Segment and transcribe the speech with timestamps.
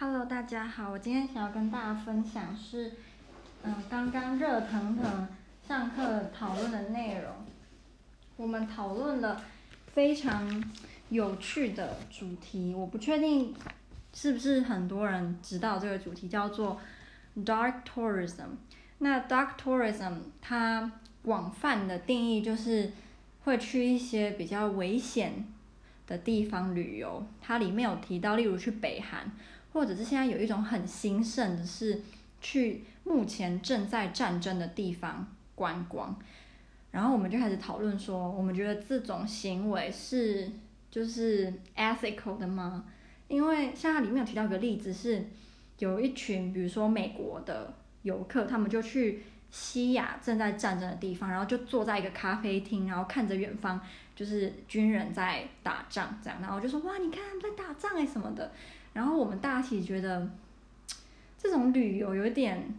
[0.00, 2.90] Hello，大家好，我今天想要跟大家分享是，
[3.62, 5.28] 嗯，刚刚热腾腾
[5.68, 7.30] 上课讨论的内容。
[8.38, 9.44] 我们讨论了
[9.92, 10.64] 非常
[11.10, 13.54] 有趣的主题，我不确定
[14.14, 16.80] 是不是很多人知道这个主题叫做
[17.36, 18.56] Dark Tourism。
[19.00, 20.90] 那 Dark Tourism 它
[21.20, 22.90] 广泛的定义就是
[23.44, 25.44] 会去一些比较危险
[26.06, 27.26] 的地方旅游。
[27.42, 29.30] 它里面有提到，例如去北韩。
[29.72, 32.00] 或者是现在有一种很兴盛的是
[32.40, 36.16] 去目前正在战争的地方观光，
[36.90, 40.50] 然后我们就开始讨论说，我们觉得这种行为是
[40.90, 42.84] 就是 ethical 的吗？
[43.28, 45.24] 因为像它里面有提到一个例子是，
[45.78, 53.80] 有一群比如说美国的游客，他们就去西亚正在战争的地方，然后就坐在一个咖啡厅，然后看着远方
[54.16, 58.50] 就是军人在打仗这样，然后就说哇，你看在打仗哎什么的。
[58.92, 60.30] 然后我们大家其实觉得，
[61.38, 62.74] 这种旅游有点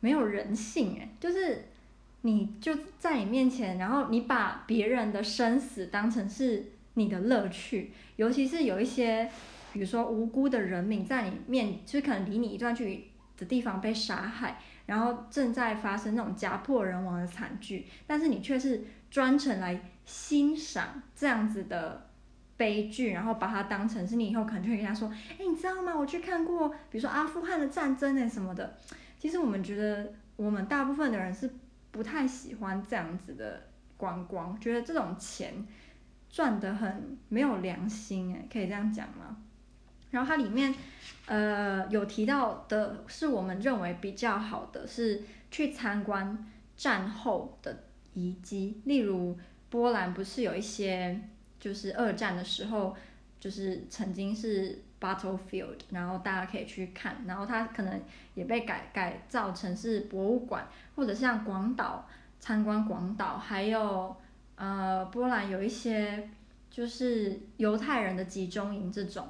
[0.00, 1.64] 没有人性哎，就是
[2.20, 9.30] 你就在你面前，然后你把别人的生死当成是你的乐趣，尤其是有一些，
[9.72, 22.05] 比如说无辜的人民在你面，就是可能离你一段距离的地方被杀害，然后正在发生那种家破人亡的惨剧，但是你却是专程来欣赏这样子的。
[22.56, 25.94] 悲剧，然后把它当成是你以后可能就会跟他说，哎，你知道吗？
[25.94, 28.74] 我去看过，比如说阿富汗的战争那什么的。
[29.18, 31.50] 其实我们觉得，我们大部分的人是
[31.90, 33.62] 不太喜欢这样子的
[33.96, 35.66] 观光，觉得这种钱
[36.30, 39.36] 赚得很没有良心，哎，可以这样讲吗？
[40.10, 40.74] 然后它里面，
[41.26, 47.84] 呃，有提到的是我们认为比较好的是去参观战后的
[48.14, 49.36] 遗迹，例如
[49.68, 51.20] 波兰不是有一些。
[51.66, 52.94] 就是二战的时候，
[53.40, 58.00] 就是曾经是 battlefield，然后大家可以去看，然后它可能
[58.36, 62.06] 也被改改造成是博物馆，或者像广岛
[62.38, 64.16] 参观广岛，还有
[64.54, 66.30] 呃波兰有一些
[66.70, 69.28] 就是犹太人的集中营这种。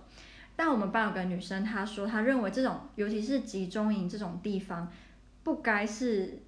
[0.55, 4.93] 但我们班有个女生，她说她认为这种尤其是集中营这种地方，
[5.43, 6.43] 不该是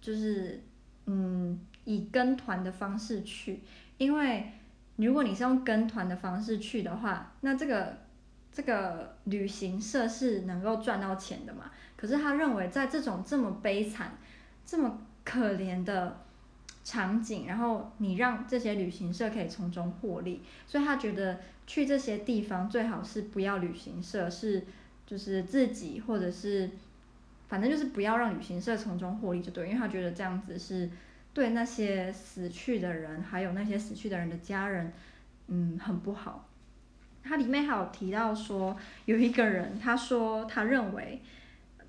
[0.00, 0.60] 就是
[1.06, 3.60] 嗯以跟团的方式去，
[3.98, 4.50] 因为。
[4.96, 7.98] 如果你是用跟团的方式去的话，那这个
[8.52, 11.72] 这个旅行社是能够赚到钱的嘛？
[11.96, 14.16] 可是他认为在这种这么悲惨、
[14.64, 16.20] 这么可怜的
[16.84, 24.64] 场景，然后你让这些旅行社可以从中获利，所以他觉得去这些地方最好是不要旅行社，是
[25.04, 26.70] 就是自己或者是
[27.48, 30.88] 反正就是不要让旅行社从中获利就对，因为他觉得这样子是。
[31.34, 34.92] 对那些死去的人，还有那些死去的人的家人，
[35.48, 36.48] 嗯，很不好。
[37.24, 41.20] 它里面还有提到说，有一个人，他说他认为，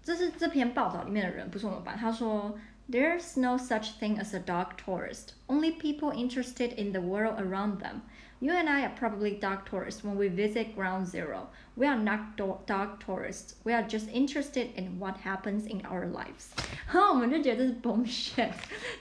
[0.02, 1.96] 这是这篇报道里面的人，不是我们班。
[1.96, 2.58] 他说
[2.89, 5.35] ，There's no such thing as a dark tourist.
[5.49, 8.03] Only people interested in the world around them.
[8.41, 11.49] You and I are probably dark tourists when we visit Ground Zero.
[11.77, 12.37] We are not
[12.67, 13.57] dark tourists.
[13.65, 16.49] We are just interested in what happens in our lives.
[16.87, 18.53] 然后我们就觉得这是 bullshit，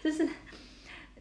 [0.04, 0.28] 就是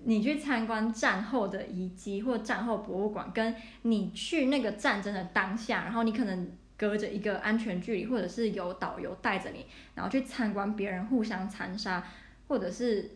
[0.05, 9.65] 你去参观战后的遗迹或战后博物馆，跟你去那个战争的当下，然后你可能隔着一个安全距离，或者是有导游带着你，
[9.95, 12.05] 然后去参观别人互相残杀，
[12.48, 13.12] 或者是。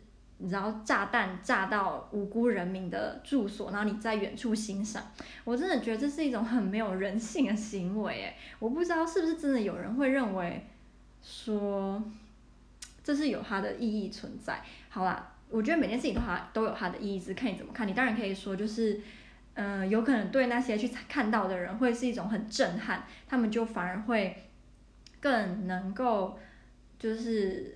[0.51, 5.03] 然后炸弹炸到无辜人民的住所，然后你在远处欣赏，
[5.43, 10.63] 我真的觉得这是一种很没有人性的行为哎，我不知道是不是真的有人会认为
[11.23, 12.03] 说
[13.03, 14.61] 这是有它的意义存在。
[14.89, 17.87] 好啦，我觉得每件事情都它都有它的意义，是看你怎么看。
[17.87, 19.01] 你当然可以说就是，
[19.55, 24.51] 嗯、有可能对那些去看到的人会是一种很震撼，他们就反而会
[25.19, 26.37] 更能够
[26.99, 27.73] 就是。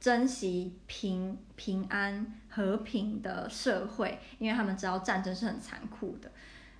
[0.00, 6.30] 珍惜平平安和平的社会，因为他们知道战争是很残酷的。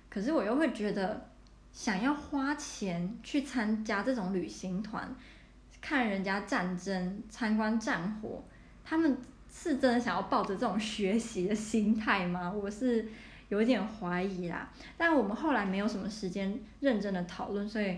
[0.09, 1.29] 可是我又会觉得，
[1.73, 5.13] 想要花钱去参加这种旅行团，
[5.81, 8.43] 看人家战争、参观战火，
[8.83, 9.17] 他们
[9.51, 12.49] 是真的想要抱着这种学习的心态吗？
[12.51, 13.07] 我是
[13.49, 14.71] 有点怀疑啦。
[14.97, 17.97] 但我们后来没有什么时间认真的讨论，所以，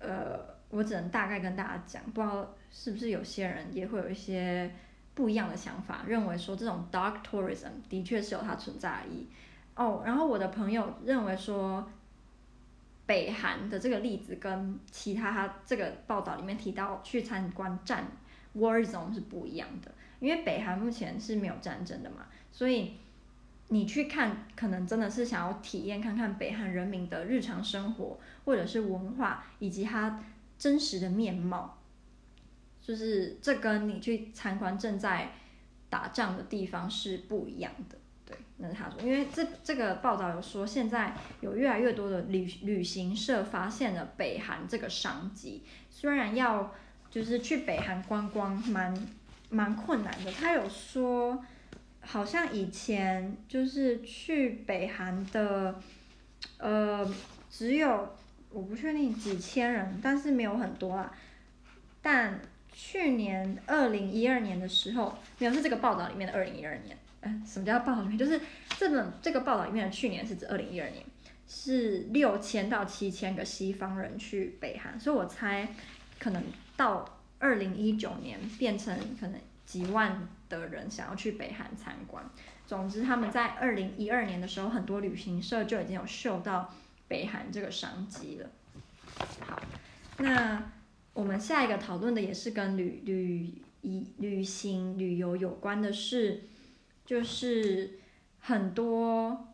[0.00, 0.52] 呃。
[0.72, 4.74] 我只能大概跟大家讲，不知道是不是有些人也会有一些
[5.14, 9.28] 不一样的想法，认为说这种 dark tourism 的确是有它存在的意义。
[9.76, 11.86] 哦，然后我的朋友认为说，
[13.04, 18.06] 北韩的这个例子跟其他这个报道里面提到去参观战
[18.56, 22.94] war zone 是不一样的，因为北韩目前是没有战争的嘛，所以
[23.68, 30.22] 你去看可能真的是想要体验看看北韩人民的日常生活，或者是文化以及他
[30.62, 31.76] 真实的面貌，
[32.80, 35.32] 就是这跟你去参观正在
[35.90, 37.98] 打仗的地方是不一样的。
[38.24, 46.72] 对，那他说，因为这这个报道有说，现在有越来越多的旅旅行社发现了北韩这个商机，虽然要
[47.10, 48.94] 就是去北韩观光蛮
[49.50, 51.44] 蛮困难的，他有说。
[52.04, 55.80] 好像以前就是去北韩的，
[56.58, 57.08] 呃，
[57.48, 58.16] 只有
[58.52, 61.12] 我不确定几千人，但是没有很多啊。
[62.00, 62.40] 但
[62.72, 66.96] 去年二零一二年的时候，没有是这个报道里面的二零一二年。
[67.22, 68.18] 嗯、什么叫报道里面？
[68.18, 68.40] 就是
[68.78, 71.04] 这本这个报道里面的去年是指二零一二年，
[71.46, 75.68] 是六千到七千个西方人去北韩，所以我猜
[76.18, 76.42] 可能
[76.76, 80.28] 到二零一九年变成可能几万。
[80.52, 82.22] 的人想要去北韩参观，
[82.66, 86.74] 总之他们在二零一二年的时候，很多旅行社就已经有嗅到
[87.12, 88.50] 北韩这个商机了。
[89.40, 89.60] 好，
[90.16, 90.72] 那
[91.12, 96.44] 我们下一个讨论的也是跟旅旅旅旅行旅游有关的事，
[97.04, 97.98] 就是
[98.38, 99.46] 很多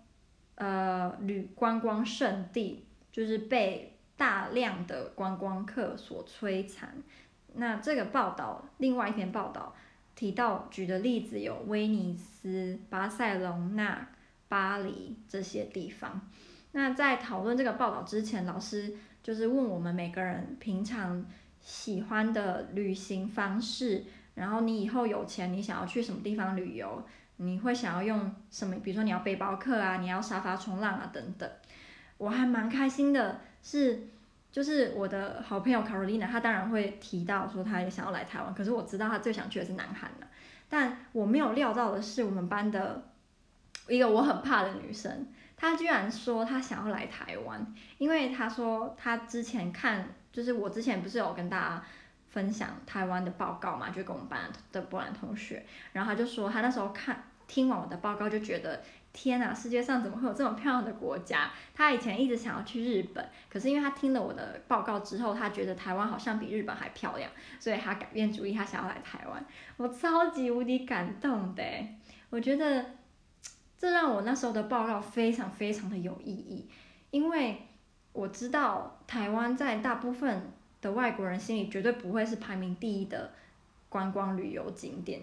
[0.55, 7.03] 呃旅观光胜地就是被大量的观光客所摧残。
[7.55, 9.75] 那这个报道，另外一篇报道。
[10.15, 14.09] 提到举的例子有威尼斯、巴塞隆纳、
[14.49, 16.29] 巴黎这些地方。
[16.73, 21.25] 那在讨论这个报道之前，老师就是问我们每个人平常
[21.61, 24.05] 喜欢的旅行方式，
[24.35, 27.03] 然后你以后有钱，你想要去什么地方旅游？
[27.37, 28.75] 你会想要用什么？
[28.77, 31.51] 比如说你要背包客啊，你要沙发冲浪啊等等。
[32.17, 34.09] 我还蛮开心的是。
[34.51, 40.27] 就是我的好朋友 Carolina，她当然会提到说她也想要来台湾，可是我知道她最想去的是南韩的。
[40.71, 43.11] 但我没有料到的是，我们班的
[43.89, 51.85] 一个我很怕的女生，他居然说他想要来台湾，因为他说他之前看，就是我之前不是有跟大家
[52.31, 58.81] 分享台湾的报告嘛，就跟我们班的波兰同学，然后他就说他那时候看听完我的报告就觉得。
[59.11, 61.51] 天呐，世界上怎么会有这么漂亮的国家？
[61.75, 67.29] 他以前一直想要去日本，可是因为他听了我的报告之后，他觉得台湾好像比日本还漂亮，
[67.59, 69.45] 所以他改变主意，他想要来台湾。
[69.79, 71.65] 我超级无敌感动的，
[72.31, 72.85] 我觉得
[73.79, 76.67] 这让我那时候的报告非常非常的有意义，
[77.11, 77.63] 因为
[78.13, 80.51] 我知道台湾在大部分
[80.83, 83.31] 的外国人心里绝对不会是排名第一的
[83.89, 85.23] 观光旅游景点。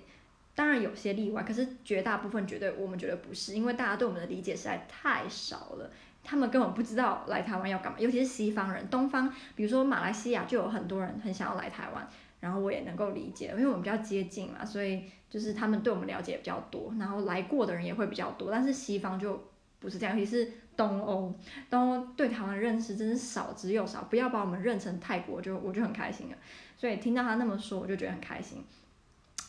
[0.55, 5.91] 当然有些例外，可是绝大部分绝对我们觉得不是，因为大家对我们的理解实在太少了，
[6.23, 12.07] 他们根本不知道来台湾要干嘛，尤其是西方人，东方，比如说马来西亚就有很多人很想要来台湾，
[12.45, 15.01] 然后我也能够理解，因为我们比较接近嘛，所以
[15.31, 19.49] 就是他们对我们了解比较多，然后来过的人也会比较多，但是西方就
[19.79, 21.33] 不是这样，尤其是东欧，
[21.71, 26.37] 东欧对台湾认识真是少之又少，不要把我们认成泰国，就我就很开心了，
[26.77, 28.63] 所以听到他那么说，我就觉得很开心。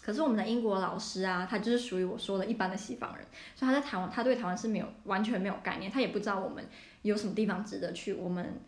[0.02, 3.26] 可是我们的英国老师啊，他就是属于我说的一般的西方人，
[3.56, 6.64] 所以他在台湾，他对台湾是没有完全没有概念，他也不知道我们
[7.02, 8.60] 有什么地方值得去，我们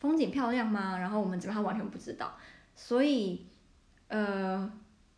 [0.00, 0.98] 风景漂亮吗？
[0.98, 2.36] 然后我们怎么他完全不知道，
[2.74, 3.46] 所以
[4.10, 4.70] 呃，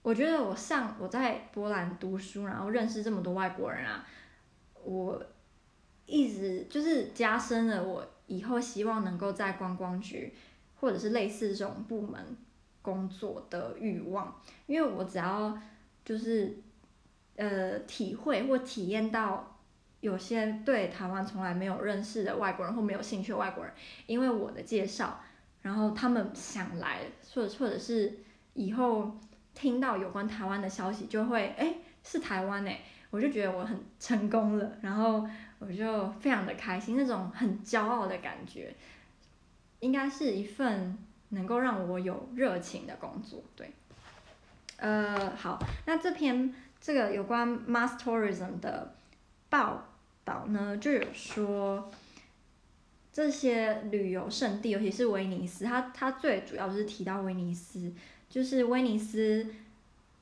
[0.02, 4.06] 我觉得我上我在波兰读书，然后认识这么多外国人啊，
[4.84, 5.20] 我
[6.06, 10.32] 一直就是加深了我以后希望能够在观光局
[10.76, 12.36] 或者是类似这种部门。
[12.84, 15.56] 工作的欲望，因为我只要
[16.04, 16.60] 就是
[17.36, 19.56] 呃体会或体验到
[20.00, 23.72] 有些对台湾从来没有认识的外国人或没有兴趣的外国人，
[24.08, 25.20] 因为我的介绍，
[25.60, 28.18] 然后他们想来，或者或者是
[28.54, 29.18] 以后
[29.54, 32.80] 听到有关台湾的消息，就会哎是台湾哎，
[33.10, 35.28] 我就觉得我很成功了，然后
[35.58, 38.74] 我就非常的开心，那种很骄傲的感觉，
[39.80, 40.98] 应该是一份。
[41.34, 43.72] 能够让我有热情的工作，对，
[44.76, 48.94] 呃，好，那这篇这个有关 mass tourism 的
[49.48, 49.82] 报
[50.24, 51.90] 道呢，就有说
[53.10, 57.90] 这些旅游胜地，尤其是威尼斯，它它最主要就是提到威尼斯，
[58.32, 59.46] 就是威尼斯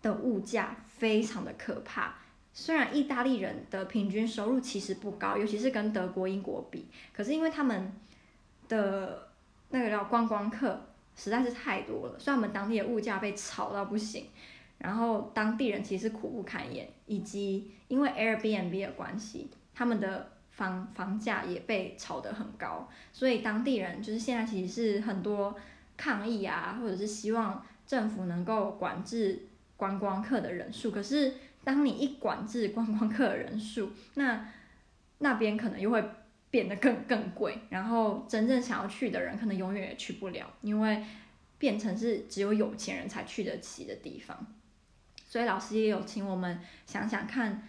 [0.02, 2.16] 的物价非常的可怕。
[2.52, 7.92] 虽然意大利人的平均收入其实不高，尤其是跟德国、英国比，可是因为他们
[8.68, 9.28] 的
[9.70, 10.88] 那个叫观光客。
[11.16, 14.26] 实在是太多了，所以我们当地的物价被炒到不行，
[14.78, 25.54] 然后当地人其实苦不堪言，以及因为 Airbnb 的关系，他们的房房价也被炒得很高，所以当地人就是现在其实是很多
[25.98, 30.92] 抗议啊，或者是希望政府能够管制观光客的人数。
[30.92, 34.48] 可是当你一管制观光客的人数，那
[35.18, 36.00] 那边可能又会
[36.52, 41.04] 变得更更贵，然后真正想要去的人可能永远也去不了，因为
[41.58, 44.46] 变成是只有有钱人才去得起的地方。
[45.26, 47.66] 所以老师也有请我们想想看，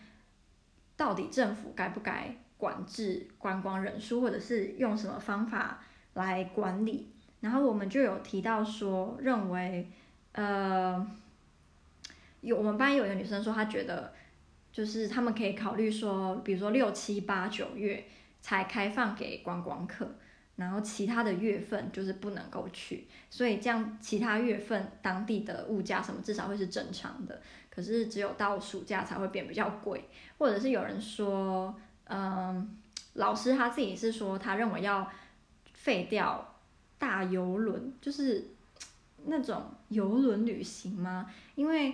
[0.95, 5.79] 到底政府该不该管制观光人数，或者是用什么方法
[6.13, 7.07] 来管理？
[7.39, 9.89] 然后我们就有提到说，认为，
[10.33, 11.07] 呃，
[12.41, 14.13] 有我们班有一个女生说，她觉得
[14.71, 18.05] 就是他们可以考虑说，比如说六七八九月
[18.41, 20.15] 才开放给观光客。
[20.57, 27.41] 然后其他的月份就是不能够去，所以这样其他月份当地的物价什么至少会是正常的。
[27.71, 30.07] 可是只有到暑假才会变比较贵，
[30.37, 31.73] 或者是有人说，
[32.03, 32.77] 嗯，
[33.13, 35.09] 老师他自己是说他认为要
[35.73, 36.59] 废掉
[36.99, 38.51] 大游轮，就是
[39.25, 41.25] 那种游轮旅行吗？
[41.55, 41.93] 因为。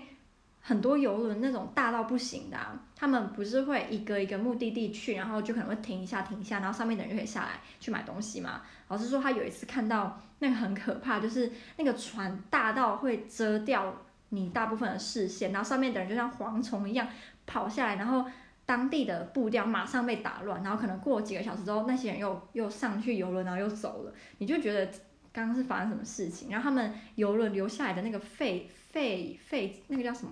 [0.60, 8.64] 很多游轮那种大到不行的啊，他们不是会一个一个目的地去，然后就可能会停一下停一下，然后上面的人就可以下来去买东西嘛。
[8.90, 13.96] 老师说他有一次看到那个很可怕，就是那个船大到会遮掉
[14.28, 17.08] 你大部分的视线，然后上面的人就像蝗虫一样
[17.46, 18.26] 跑下来，然后
[18.66, 24.92] 当地的步调马上被打乱，然后可能过几个小时之后，那些人又又上去游轮，然后又走了，你就觉得
[25.38, 26.50] 刚刚是发生什么事情。
[26.50, 30.32] 然后他们游轮留下来的那个废废废那个叫什么？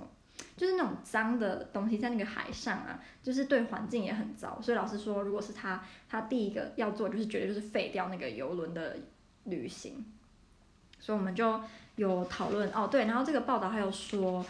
[0.57, 4.59] 就是那种脏的东西在那个海上啊，就是对环境也很糟。
[4.59, 8.97] 所以老师说，如果是他，他第一个要做就是绝对就是废掉那个游轮的
[9.43, 10.03] 旅行。
[10.99, 11.61] 所以我们就
[11.97, 14.43] 有讨论哦，对，然后这个报道还有说，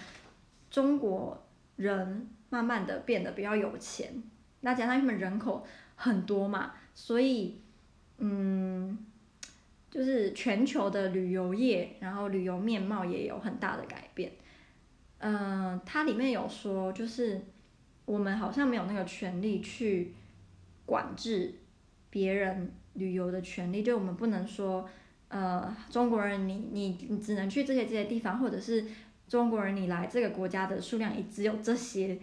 [0.72, 1.46] 中国
[1.76, 4.24] 人慢慢的变得比较有钱，
[4.62, 7.60] 那加上他们人口很多嘛，所以
[8.20, 8.98] 嗯，
[9.96, 14.30] 就是全球的旅游业，然后旅游面貌也有很大的改变。
[15.20, 17.42] 嗯，它里面有说，就是
[18.04, 20.14] 我们好像没有那个权利去
[20.86, 21.54] 管制
[22.10, 24.86] 别人旅游的权利，就我们不能说，
[25.30, 28.84] 呃，中国人你你你只能去这些这些地方，或者是
[29.30, 32.20] 中国人你来这个国家的数量也只有这些，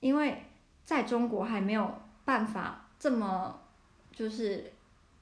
[0.00, 0.38] 因为
[0.82, 3.60] 在中国还没有办法这么
[4.12, 4.72] 就是。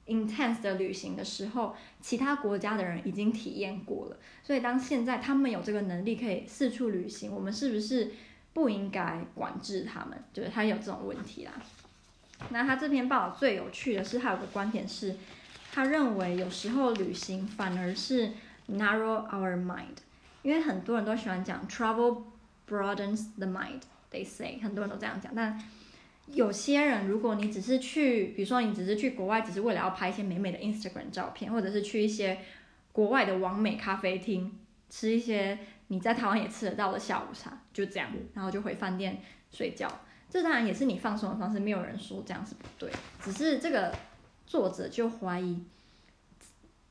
[0.07, 8.11] Intense 的旅行的时候，其他国家的人已经体验过了，所以当现在他们有这个能力可以四处旅行，我们是不是
[8.53, 10.21] 不应该管制他们？
[10.33, 11.51] 就是他有这种问题啦。
[12.49, 15.15] 那他这篇报道最有趣的是，他有个观点是，
[15.71, 18.31] 他认为有时候旅行反而是
[18.69, 19.97] narrow our mind，
[20.41, 22.23] 因为很多人都喜欢讲 travel
[22.67, 25.61] broadens the mind，they say，很多人都这样讲，但。
[26.27, 32.37] 有些人，如果你只是去，比如说你只是去国外，只是为了要拍一些美美的 Instagram 照片，或者是去一些
[32.93, 34.57] 国外的完美咖啡厅
[34.89, 39.91] 吃一些你在台湾也吃得到的下午茶，就这样，然后就回饭店睡觉。
[40.29, 42.89] 这当然也是你放松的方式，没有人说这样是不对。
[43.19, 43.93] 只是这个
[44.45, 45.61] 作者就怀疑，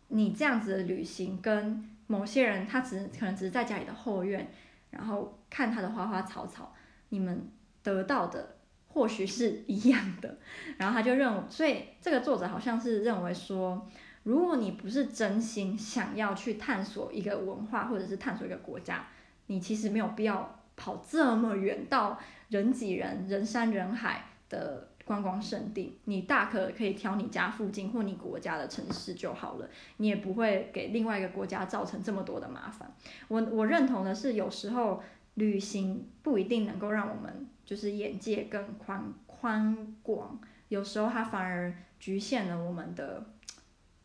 [0.09, 4.53] 你这样子的旅行跟某些人他只可能只是在家里的后院，
[4.91, 6.75] 然后看他的花花草草，
[7.09, 7.49] 你们
[7.83, 8.57] 得到的。
[8.93, 10.37] 或许是一样的，
[10.77, 13.89] 然后他就认为，所以这个作者好像是认为说，
[14.25, 19.07] 如果你不是真心想要去探索一个文化，或者是探索一个国家，
[19.47, 22.19] 你其实没有必要跑这么远到
[22.49, 32.93] 人挤人、人山人海的观光胜地，你大可可以挑你家附近或你国家的城市就好了，你也不会给另外一个国家造成这么多的麻烦。
[33.29, 35.01] 我我认同的是，有时候
[35.35, 37.47] 旅行不一定能够让我们。
[37.71, 40.37] 就是眼界更宽宽广，
[40.71, 43.25] 有时候它反而局限了我们的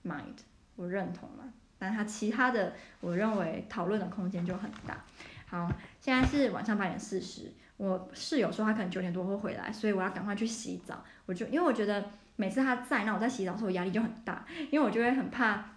[0.03, 0.37] mind，
[0.75, 1.51] 我认同了。
[1.79, 5.03] 但它其他的，我认为讨论的空间就很大。
[5.47, 5.67] 好，
[5.99, 11.03] 现在是晚上八点四十，我室友说他可能九点多会回来，所以我要赶快去洗澡。
[11.25, 15.71] 我就因为我觉得每次他在，那我在洗澡的时候我压力就很大，因为我就会很怕。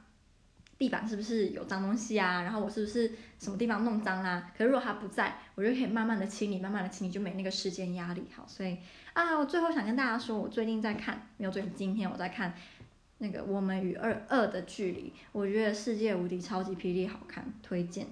[0.79, 2.43] 地板是不是有脏东西啊？
[2.43, 4.53] 然后我是不是什么地方弄脏啦？
[4.57, 8.23] 可是如果他不在，我就可以慢慢的清理，慢慢的清理，就没那个时间压力。
[8.35, 8.79] 好，所以
[9.13, 12.55] 啊，我最后想跟大家说，我最近在看，没有最近，今天我在看
[13.19, 18.07] 那个《我们与二二的距离》，我觉得世界无敌超级霹雳好看，推荐。